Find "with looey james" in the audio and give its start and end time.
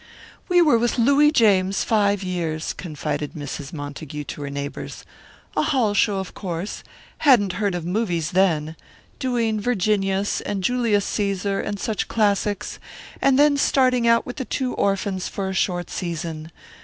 0.79-1.83